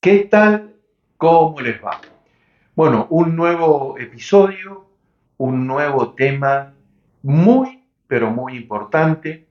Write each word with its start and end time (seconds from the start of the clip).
¿Qué 0.00 0.20
tal? 0.30 0.76
¿Cómo 1.16 1.60
les 1.60 1.82
va? 1.84 2.00
Bueno, 2.76 3.08
un 3.10 3.34
nuevo 3.34 3.98
episodio, 3.98 4.86
un 5.36 5.66
nuevo 5.66 6.14
tema 6.14 6.74
muy, 7.22 7.84
pero 8.06 8.30
muy 8.30 8.56
importante. 8.56 9.48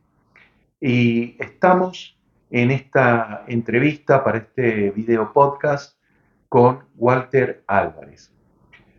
Y 0.79 1.36
estamos 1.44 2.18
en 2.52 2.71
esta 2.71 3.44
entrevista 3.47 4.23
para 4.23 4.38
este 4.38 4.92
video 4.92 5.34
podcast 5.34 6.00
con 6.48 6.86
Walter 6.96 7.64
Álvarez. 7.68 8.32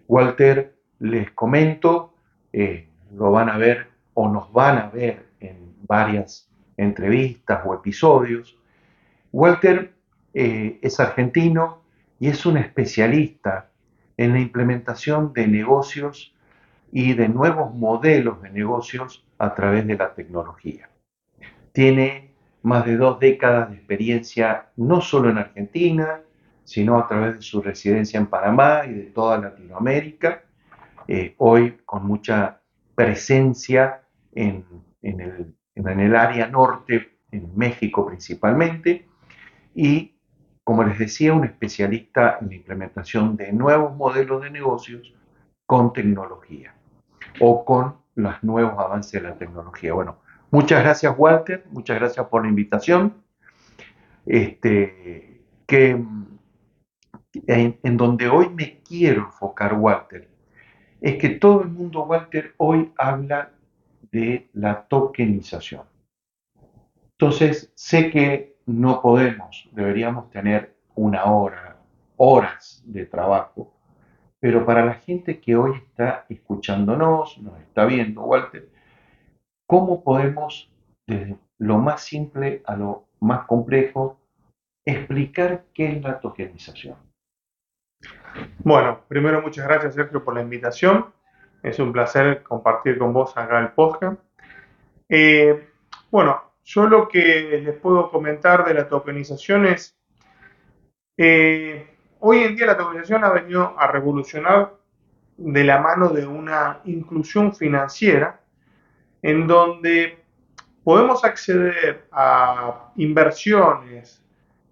Walter, 0.08 0.76
les 0.98 1.30
comento, 1.30 2.14
eh, 2.52 2.90
lo 3.14 3.30
van 3.30 3.48
a 3.48 3.56
ver 3.56 3.88
o 4.12 4.28
nos 4.28 4.52
van 4.52 4.78
a 4.78 4.88
ver 4.90 5.30
en 5.40 5.74
varias 5.88 6.50
entrevistas 6.76 7.62
o 7.64 7.72
episodios. 7.72 8.58
Walter 9.32 9.95
eh, 10.38 10.78
es 10.82 11.00
argentino 11.00 11.80
y 12.20 12.28
es 12.28 12.44
un 12.44 12.58
especialista 12.58 13.70
en 14.18 14.34
la 14.34 14.40
implementación 14.40 15.32
de 15.32 15.46
negocios 15.46 16.34
y 16.92 17.14
de 17.14 17.30
nuevos 17.30 17.74
modelos 17.74 18.42
de 18.42 18.50
negocios 18.50 19.24
a 19.38 19.54
través 19.54 19.86
de 19.86 19.96
la 19.96 20.12
tecnología. 20.12 20.91
Tiene 21.72 22.34
más 22.60 22.84
de 22.84 22.98
dos 22.98 23.18
décadas 23.18 23.70
de 23.70 23.77
experiencia 23.77 24.66
no 24.77 25.00
solo 25.00 25.30
en 25.30 25.38
Argentina, 25.38 26.20
sino 26.64 26.98
a 26.98 27.08
través 27.08 27.36
de 27.36 27.41
su 27.41 27.62
residencia 27.62 28.20
en 28.20 28.27
Panamá 28.27 28.82
y 28.86 28.92
de 28.92 29.05
toda 29.05 29.38
Latinoamérica, 29.38 30.42
eh, 31.08 31.34
hoy 31.38 31.78
con 31.86 32.05
mucha 32.05 32.60
presencia 32.94 34.02
en, 34.34 34.66
el, 35.00 35.55
en 35.74 36.00
el 36.00 36.14
área 36.14 36.46
norte, 36.46 37.20
en 37.30 37.56
México 37.56 38.06
principalmente, 38.06 39.08
y 39.74 40.16
como 40.66 40.83
les 40.83 40.98
decía, 40.98 41.33
un 41.33 41.45
especialista 41.45 42.38
en 42.41 42.48
la 42.48 42.56
implementación 42.56 43.37
de 43.37 43.52
nuevos 43.52 43.95
modelos 43.95 44.43
de 44.43 44.51
negocios 44.51 45.14
con 45.64 45.92
tecnología 45.92 46.75
o 47.39 47.64
con 47.64 47.98
los 48.17 48.42
nuevos 48.42 48.73
avances 48.77 49.23
de 49.23 49.28
la 49.28 49.36
tecnología. 49.36 49.92
Bueno, 49.92 50.17
muchas 50.50 50.83
gracias 50.83 51.14
Walter, 51.17 51.64
muchas 51.70 52.00
gracias 52.00 52.27
por 52.27 52.42
la 52.42 52.48
invitación. 52.48 53.14
Este, 54.27 55.45
que 55.69 55.91
en, 57.47 57.78
en 57.80 57.97
donde 57.97 58.28
hoy 58.28 58.48
me 58.48 58.80
quiero 58.83 59.27
enfocar, 59.27 59.75
Walter, 59.75 60.28
es 61.01 61.17
que 61.19 61.28
todo 61.28 61.62
el 61.62 61.69
mundo, 61.69 62.06
Walter, 62.06 62.55
hoy 62.56 62.92
habla 62.98 63.53
de 64.11 64.51
la 64.53 64.83
tokenización. 64.89 65.83
Entonces, 67.12 67.73
sé 67.77 68.11
que 68.11 68.55
no 68.67 69.00
podemos, 69.00 69.69
deberíamos 69.72 70.31
tener 70.31 70.75
una 70.95 71.25
hora, 71.25 71.77
horas 72.17 72.83
de 72.84 73.06
trabajo, 73.06 73.73
pero 74.41 74.67
para 74.67 74.84
la 74.84 74.95
gente 74.95 75.41
que 75.41 75.56
hoy 75.56 75.77
está 75.77 76.27
escuchándonos, 76.28 77.39
nos 77.39 77.58
está 77.61 77.84
viendo, 77.84 78.23
Walter, 78.23 78.69
¿cómo 79.67 80.03
podemos, 80.03 80.70
desde 81.06 81.36
lo 81.58 81.78
más 81.78 82.03
simple 82.03 82.62
a 82.67 82.77
lo 82.77 83.06
más 83.20 83.47
complejo, 83.47 84.19
explicar 84.84 85.64
qué 85.73 85.92
es 85.92 86.03
la 86.03 86.20
tokenización? 86.20 86.97
Bueno, 88.58 89.01
primero 89.08 89.41
muchas 89.41 89.67
gracias 89.67 89.95
Sergio 89.95 90.25
por 90.25 90.34
la 90.34 90.42
invitación. 90.42 91.06
Es 91.62 91.78
un 91.78 91.92
placer 91.92 92.42
compartir 92.42 92.98
con 92.98 93.12
vos 93.12 93.36
acá 93.36 93.58
el 93.61 93.69
podcast. 93.69 94.20
Eh, 95.08 95.69
bueno, 96.11 96.45
yo 96.67 96.89
lo 96.89 97.09
que 97.09 97.62
les 97.64 97.78
puedo 97.78 98.11
comentar 98.11 98.64
de 98.64 98.75
la 98.75 98.89
tokenización 98.89 99.67
es, 99.67 99.97
eh, 101.17 101.97
hoy 102.19 102.39
en 102.41 102.56
día 102.56 102.67
la 102.67 102.77
tokenización 102.77 103.23
ha 103.23 103.31
venido 103.31 103.78
a 103.78 103.86
revolucionar 103.86 104.75
de 105.36 105.64
la 105.64 105.81
mano 105.81 106.08
de 106.08 106.27
una 106.27 106.81
inclusión 106.84 107.55
financiera 107.55 108.41
en 109.23 109.46
donde 109.46 110.18
podemos 110.83 111.24
acceder 111.24 112.08
a 112.11 112.90
inversiones 112.96 114.20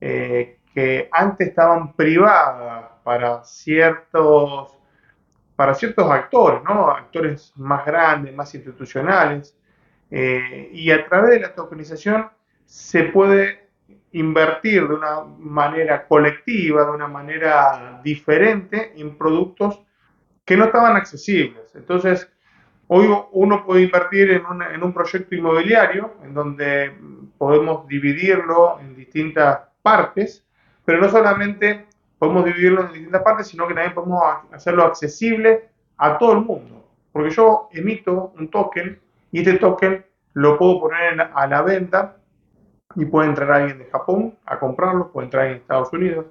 eh, 0.00 0.58
que 0.74 1.08
antes 1.12 1.48
estaban 1.48 1.92
privadas 1.92 2.90
para 3.04 3.44
ciertos, 3.44 4.76
para 5.54 5.74
ciertos 5.74 6.10
actores, 6.10 6.60
¿no? 6.64 6.90
actores 6.90 7.52
más 7.54 7.86
grandes, 7.86 8.34
más 8.34 8.52
institucionales, 8.52 9.56
eh, 10.10 10.70
y 10.72 10.90
a 10.90 11.04
través 11.06 11.30
de 11.30 11.40
la 11.40 11.54
tokenización 11.54 12.28
se 12.64 13.04
puede 13.04 13.68
invertir 14.12 14.86
de 14.86 14.94
una 14.94 15.22
manera 15.38 16.06
colectiva, 16.06 16.84
de 16.84 16.90
una 16.92 17.08
manera 17.08 18.00
diferente 18.02 18.92
en 18.96 19.18
productos 19.18 19.82
que 20.44 20.56
no 20.56 20.66
estaban 20.66 20.96
accesibles. 20.96 21.74
Entonces, 21.74 22.30
hoy 22.86 23.08
uno 23.32 23.64
puede 23.64 23.82
invertir 23.82 24.30
en, 24.30 24.44
en 24.72 24.82
un 24.82 24.92
proyecto 24.92 25.34
inmobiliario 25.34 26.14
en 26.22 26.32
donde 26.32 26.92
podemos 27.38 27.88
dividirlo 27.88 28.78
en 28.80 28.94
distintas 28.94 29.60
partes, 29.82 30.44
pero 30.84 31.00
no 31.00 31.08
solamente 31.08 31.86
podemos 32.18 32.44
dividirlo 32.44 32.86
en 32.86 32.92
distintas 32.92 33.22
partes, 33.22 33.48
sino 33.48 33.66
que 33.66 33.74
también 33.74 33.94
podemos 33.94 34.22
hacerlo 34.52 34.84
accesible 34.84 35.68
a 35.96 36.18
todo 36.18 36.32
el 36.34 36.40
mundo. 36.40 36.88
Porque 37.12 37.30
yo 37.30 37.68
emito 37.72 38.32
un 38.38 38.48
token 38.48 39.00
y 39.34 39.40
este 39.40 39.54
token 39.54 40.06
lo 40.34 40.56
puedo 40.56 40.78
poner 40.78 41.20
a 41.34 41.46
la 41.48 41.62
venta 41.62 42.18
y 42.94 43.04
puede 43.04 43.30
entrar 43.30 43.50
alguien 43.50 43.78
de 43.78 43.86
Japón 43.86 44.38
a 44.46 44.60
comprarlo, 44.60 45.10
puede 45.10 45.24
entrar 45.24 45.46
en 45.46 45.54
Estados 45.54 45.92
Unidos, 45.92 46.26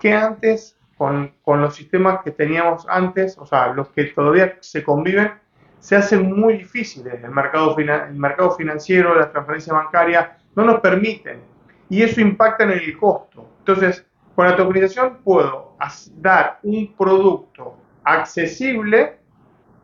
que 0.00 0.12
antes, 0.12 0.76
con, 0.96 1.32
con, 1.42 1.60
los 1.60 1.76
sistemas 1.76 2.18
que 2.24 2.32
teníamos 2.32 2.84
antes, 2.88 3.38
o 3.38 3.46
sea, 3.46 3.72
los 3.72 3.90
que 3.90 4.06
todavía 4.06 4.56
se 4.58 4.82
conviven, 4.82 5.30
se 5.78 5.94
hacen 5.94 6.32
muy 6.32 6.54
difíciles. 6.54 7.22
El 7.22 7.30
mercado, 7.30 7.76
el 7.78 8.14
mercado 8.14 8.50
financiero, 8.56 9.14
la 9.14 9.30
transferencia 9.30 9.72
bancaria, 9.72 10.36
no 10.56 10.64
nos 10.64 10.80
permiten. 10.80 11.42
Y 11.90 12.02
eso 12.02 12.20
impacta 12.20 12.64
en 12.64 12.72
el 12.72 12.98
costo. 12.98 13.52
Entonces, 13.58 14.04
con 14.34 14.46
la 14.46 14.56
tokenización 14.56 15.18
puedo 15.22 15.76
dar 16.16 16.58
un 16.64 16.92
producto 16.96 17.76
accesible 18.02 19.18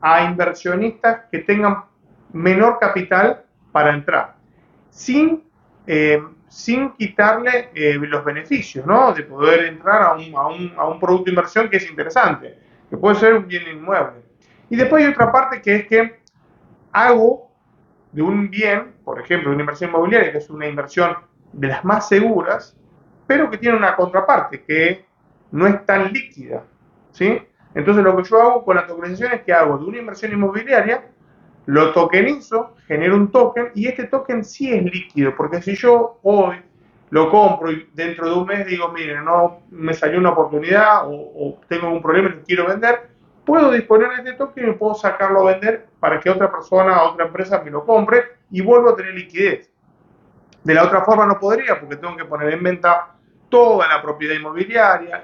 a 0.01 0.25
inversionistas 0.25 1.27
que 1.31 1.39
tengan 1.39 1.85
menor 2.33 2.79
capital 2.79 3.45
para 3.73 3.95
entrar, 3.95 4.37
sin, 4.91 5.45
eh, 5.87 6.23
sin 6.49 6.91
quitarle 6.93 7.71
eh, 7.75 7.95
los 7.95 8.25
beneficios, 8.25 8.87
¿no? 8.87 9.13
De 9.13 9.23
poder 9.23 9.67
entrar 9.67 10.03
a 10.03 10.13
un, 10.15 10.35
a, 10.35 10.47
un, 10.47 10.73
a 10.77 10.89
un 10.89 11.01
producto 11.01 11.25
de 11.27 11.31
inversión 11.31 11.69
que 11.69 11.77
es 11.79 11.89
interesante, 11.89 12.59
que 12.91 12.97
puede 12.97 13.17
ser 13.17 13.35
un 13.35 13.47
bien 13.47 13.65
inmueble. 13.69 14.23
Y 14.71 14.77
después 14.77 15.05
hay 15.05 15.11
otra 15.11 15.33
parte 15.33 15.63
que 15.63 15.77
es 15.77 15.87
que 15.87 16.21
hago 16.93 17.51
de 18.13 18.23
un 18.23 18.51
bien, 18.51 18.95
por 19.05 19.21
ejemplo, 19.21 19.51
una 19.51 19.61
inversión 19.61 19.91
inmobiliaria, 19.91 20.33
que 20.33 20.39
es 20.39 20.51
una 20.51 20.67
inversión 20.67 21.17
de 21.53 21.69
las 21.69 21.85
más 21.85 22.09
seguras, 22.09 22.77
pero 23.27 23.51
que 23.51 23.59
tiene 23.59 23.77
una 23.77 23.95
contraparte 23.95 24.63
que 24.63 25.05
no 25.51 25.67
es 25.67 25.85
tan 25.85 26.13
líquida, 26.13 26.65
¿sí? 27.13 27.41
Entonces 27.75 28.03
lo 28.03 28.17
que 28.17 28.25
yo 28.25 28.41
hago 28.41 28.65
con 28.65 28.77
la 28.77 28.87
tokenización 28.87 29.33
es 29.33 29.43
que 29.43 29.53
hago 29.53 29.79
de 29.79 29.85
una 29.85 29.99
inversión 29.99 30.33
inmobiliaria, 30.33 31.05
lo 31.69 31.93
tokenizo, 31.93 32.77
genero 32.87 33.15
un 33.15 33.31
token 33.31 33.73
y 33.75 33.89
este 33.89 34.05
token 34.05 34.43
sí 34.43 34.73
es 34.73 34.83
líquido, 34.85 35.37
porque 35.37 35.61
si 35.61 35.77
yo 35.77 36.19
hoy 36.23 36.57
lo 37.11 37.31
compro 37.31 37.71
y 37.71 37.91
dentro 37.93 38.27
de 38.27 38.37
un 38.37 38.47
mes 38.47 38.67
digo, 38.67 38.89
miren, 38.89 39.23
no 39.23 39.61
me 39.71 39.93
salió 39.93 40.19
una 40.19 40.31
oportunidad 40.31 41.03
o, 41.05 41.61
tengo 41.69 41.91
un 41.91 42.01
problema 42.01 42.31
y 42.31 42.47
quiero 42.47 42.67
vender, 42.67 43.11
puedo 43.45 43.71
disponer 43.71 44.09
de 44.13 44.17
este 44.17 44.33
token 44.33 44.71
y 44.71 44.73
puedo 44.73 44.95
sacarlo 44.95 45.47
a 45.47 45.53
vender 45.53 45.89
para 46.01 46.19
que 46.19 46.31
otra 46.31 46.51
persona, 46.51 47.03
otra 47.03 47.27
empresa 47.27 47.61
me 47.63 47.71
lo 47.71 47.85
compre 47.85 48.25
y 48.51 48.63
vuelvo 48.63 48.89
a 48.89 48.97
tener 48.97 49.13
liquidez. 49.13 49.71
De 50.65 50.73
la 50.73 50.85
otra 50.85 51.05
forma 51.05 51.27
no 51.27 51.39
podría 51.39 51.79
porque 51.79 51.97
tengo 51.97 52.17
que 52.17 52.25
poner 52.25 52.51
en 52.51 52.63
venta 52.63 53.09
toda 53.51 53.87
la 53.89 54.01
propiedad 54.01 54.35
inmobiliaria. 54.35 55.23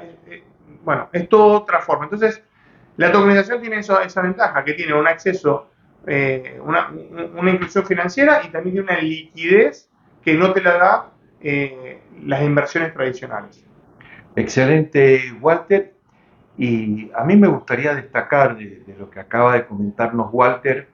bueno, 0.82 1.08
es 1.10 1.26
todo 1.26 1.62
otra 1.62 1.80
forma. 1.80 2.04
Entonces, 2.04 2.42
la 2.98 3.10
tokenización 3.10 3.62
tiene 3.62 3.78
esa 3.78 4.20
ventaja, 4.20 4.62
que 4.62 4.74
tiene 4.74 4.92
un 4.92 5.08
acceso, 5.08 5.70
eh, 6.06 6.60
una, 6.62 6.90
inclusión 7.50 7.86
financiera 7.86 8.42
y 8.44 8.50
también 8.50 8.74
tiene 8.74 8.92
una 8.92 9.00
liquidez 9.00 9.88
que 10.22 10.34
no 10.34 10.52
te 10.52 10.62
la 10.62 10.78
da 10.78 11.12
eh, 11.40 12.00
las 12.22 12.42
inversiones 12.42 12.92
tradicionales. 12.94 13.64
Excelente, 14.36 15.32
Walter. 15.40 15.94
Y 16.56 17.10
a 17.14 17.24
mí 17.24 17.36
me 17.36 17.48
gustaría 17.48 17.94
destacar 17.94 18.56
de, 18.56 18.84
de 18.86 18.96
lo 18.96 19.10
que 19.10 19.20
acaba 19.20 19.54
de 19.54 19.66
comentarnos 19.66 20.28
Walter, 20.32 20.88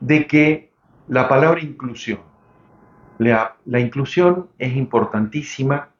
de 0.00 0.26
que 0.26 0.70
la 1.06 1.28
palabra 1.28 1.60
inclusión, 1.60 2.20
la, 3.18 3.56
la 3.64 3.80
inclusión 3.80 4.48
es 4.58 4.74
importantísima 4.76 5.90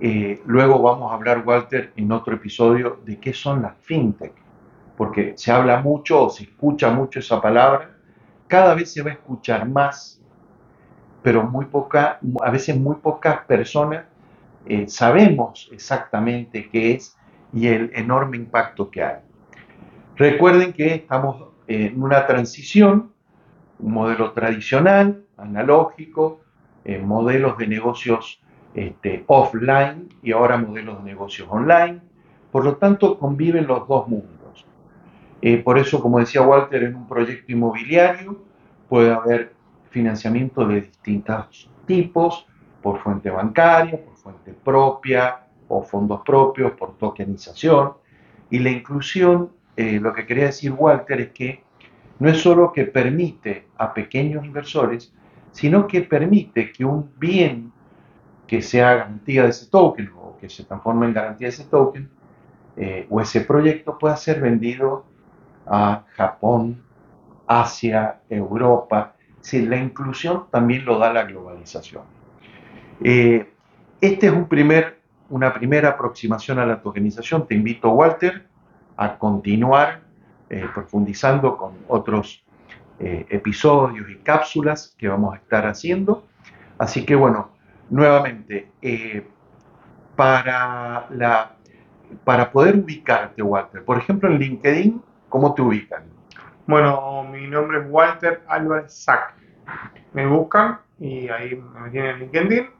eh, 0.00 0.40
luego 0.46 0.80
vamos 0.80 1.10
a 1.10 1.14
hablar, 1.14 1.42
Walter, 1.44 1.92
en 1.96 2.12
otro 2.12 2.34
episodio 2.34 3.00
de 3.04 3.18
qué 3.18 3.32
son 3.32 3.62
las 3.62 3.76
fintech, 3.80 4.32
porque 4.98 5.34
se 5.36 5.52
habla 5.52 5.80
mucho 5.80 6.24
o 6.24 6.28
se 6.28 6.42
escucha 6.42 6.90
mucho 6.90 7.20
esa 7.20 7.40
palabra, 7.40 7.92
cada 8.48 8.74
vez 8.74 8.92
se 8.92 9.00
va 9.00 9.10
a 9.10 9.14
escuchar 9.14 9.68
más, 9.68 10.20
pero 11.22 11.48
a 12.42 12.50
veces 12.50 12.76
muy 12.76 12.96
pocas 12.96 13.42
personas 13.46 14.06
eh, 14.66 14.88
sabemos 14.88 15.70
exactamente 15.72 16.68
qué 16.68 16.94
es 16.94 17.16
y 17.52 17.68
el 17.68 17.92
enorme 17.94 18.38
impacto 18.38 18.90
que 18.90 19.04
hay. 19.04 19.18
Recuerden 20.16 20.72
que 20.72 20.96
estamos 20.96 21.44
en 21.68 22.02
una 22.02 22.26
transición, 22.26 23.12
un 23.78 23.92
modelo 23.92 24.32
tradicional, 24.32 25.24
analógico, 25.36 26.40
eh, 26.84 26.98
modelos 26.98 27.56
de 27.56 27.68
negocios 27.68 28.42
este, 28.74 29.22
offline 29.28 30.08
y 30.24 30.32
ahora 30.32 30.56
modelos 30.56 31.04
de 31.04 31.10
negocios 31.10 31.46
online. 31.48 32.00
Por 32.50 32.64
lo 32.64 32.76
tanto, 32.78 33.16
conviven 33.16 33.68
los 33.68 33.86
dos 33.86 34.08
mundos. 34.08 34.37
Eh, 35.40 35.58
por 35.58 35.78
eso, 35.78 36.00
como 36.00 36.18
decía 36.18 36.42
Walter, 36.42 36.82
en 36.82 36.96
un 36.96 37.06
proyecto 37.06 37.52
inmobiliario 37.52 38.42
puede 38.88 39.12
haber 39.12 39.52
financiamiento 39.90 40.66
de 40.66 40.82
distintos 40.82 41.70
tipos, 41.86 42.46
por 42.82 43.00
fuente 43.00 43.30
bancaria, 43.30 44.02
por 44.04 44.16
fuente 44.16 44.52
propia 44.52 45.40
o 45.68 45.82
fondos 45.82 46.22
propios, 46.24 46.72
por 46.72 46.96
tokenización. 46.96 47.92
Y 48.50 48.58
la 48.60 48.70
inclusión, 48.70 49.50
eh, 49.76 49.98
lo 50.00 50.12
que 50.12 50.26
quería 50.26 50.46
decir 50.46 50.72
Walter 50.72 51.20
es 51.20 51.30
que 51.30 51.62
no 52.18 52.28
es 52.28 52.38
solo 52.38 52.72
que 52.72 52.84
permite 52.84 53.66
a 53.76 53.92
pequeños 53.94 54.44
inversores, 54.44 55.12
sino 55.52 55.86
que 55.86 56.02
permite 56.02 56.72
que 56.72 56.84
un 56.84 57.10
bien 57.18 57.72
que 58.46 58.62
sea 58.62 58.94
garantía 58.94 59.44
de 59.44 59.50
ese 59.50 59.66
token 59.66 60.10
o 60.16 60.36
que 60.38 60.48
se 60.48 60.64
transforme 60.64 61.06
en 61.06 61.14
garantía 61.14 61.48
de 61.48 61.54
ese 61.54 61.64
token 61.64 62.08
eh, 62.76 63.06
o 63.10 63.20
ese 63.20 63.42
proyecto 63.42 63.98
pueda 63.98 64.16
ser 64.16 64.40
vendido 64.40 65.04
a 65.70 66.04
Japón, 66.16 66.82
Asia, 67.46 68.20
Europa. 68.28 69.14
Si 69.40 69.64
la 69.66 69.76
inclusión 69.76 70.46
también 70.50 70.84
lo 70.84 70.98
da 70.98 71.12
la 71.12 71.24
globalización. 71.24 72.02
Eh, 73.02 73.52
este 74.00 74.26
es 74.26 74.32
una 75.30 75.54
primera 75.54 75.88
aproximación 75.88 76.58
a 76.58 76.66
la 76.66 76.80
tokenización. 76.80 77.46
Te 77.46 77.54
invito, 77.54 77.90
Walter, 77.90 78.46
a 78.96 79.16
continuar 79.18 80.02
eh, 80.50 80.66
profundizando 80.74 81.56
con 81.56 81.74
otros 81.88 82.44
episodios 83.00 84.10
y 84.10 84.16
cápsulas 84.16 84.96
que 84.98 85.06
vamos 85.06 85.32
a 85.32 85.36
estar 85.36 85.64
haciendo. 85.68 86.24
Así 86.78 87.04
que 87.04 87.14
bueno, 87.14 87.50
nuevamente, 87.90 88.72
eh, 88.82 89.24
para 90.16 91.06
poder 92.52 92.76
ubicarte, 92.76 93.42
Walter, 93.42 93.84
por 93.84 93.98
ejemplo, 93.98 94.28
en 94.28 94.38
LinkedIn, 94.38 95.02
¿cómo 95.28 95.54
te 95.54 95.62
ubican? 95.62 96.04
Bueno, 96.66 97.24
mi 97.24 97.46
nombre 97.46 97.78
es 97.78 97.84
Walter 97.88 98.42
Álvarez 98.46 98.92
Sack. 98.92 99.34
Me 100.12 100.26
buscan 100.26 100.80
y 100.98 101.28
ahí 101.28 101.56
me 101.56 101.88
tienen 101.90 102.10
en 102.10 102.18
LinkedIn. 102.20 102.70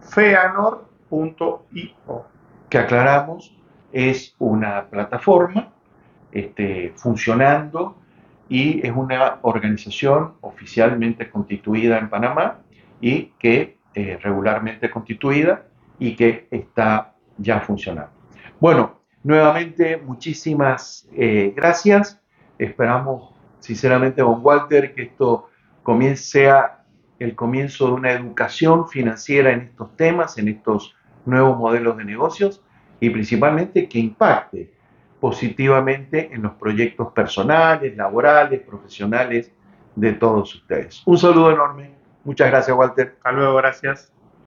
Feanor.io. 0.00 1.64
Que 2.68 2.78
aclaramos, 2.78 3.56
es 3.92 4.34
una 4.38 4.86
plataforma 4.86 5.68
este, 6.32 6.92
funcionando 6.96 7.96
y 8.48 8.84
es 8.86 8.92
una 8.94 9.38
organización 9.42 10.34
oficialmente 10.40 11.28
constituida 11.30 11.98
en 11.98 12.08
Panamá 12.08 12.58
y 13.00 13.26
que 13.38 13.79
eh, 13.94 14.18
regularmente 14.22 14.90
constituida 14.90 15.66
y 15.98 16.14
que 16.16 16.48
está 16.50 17.14
ya 17.38 17.60
funcionando. 17.60 18.12
Bueno, 18.60 19.00
nuevamente 19.22 19.96
muchísimas 19.96 21.08
eh, 21.14 21.52
gracias. 21.56 22.20
Esperamos 22.58 23.34
sinceramente 23.58 24.22
con 24.22 24.40
Walter 24.42 24.94
que 24.94 25.02
esto 25.02 25.48
comience, 25.82 26.22
sea 26.22 26.84
el 27.18 27.34
comienzo 27.34 27.86
de 27.88 27.92
una 27.92 28.12
educación 28.12 28.88
financiera 28.88 29.52
en 29.52 29.60
estos 29.60 29.96
temas, 29.96 30.38
en 30.38 30.48
estos 30.48 30.94
nuevos 31.26 31.58
modelos 31.58 31.96
de 31.96 32.04
negocios 32.04 32.64
y 32.98 33.10
principalmente 33.10 33.88
que 33.88 33.98
impacte 33.98 34.72
positivamente 35.20 36.30
en 36.32 36.42
los 36.42 36.52
proyectos 36.52 37.12
personales, 37.12 37.96
laborales, 37.96 38.60
profesionales 38.62 39.52
de 39.94 40.12
todos 40.14 40.54
ustedes. 40.54 41.02
Un 41.04 41.18
saludo 41.18 41.52
enorme. 41.52 41.99
Muchas 42.24 42.50
gracias, 42.50 42.76
Walter. 42.76 43.14
Hasta 43.16 43.32
luego, 43.32 43.56
gracias. 43.56 44.12